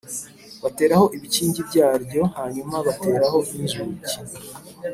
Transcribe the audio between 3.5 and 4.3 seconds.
inzugi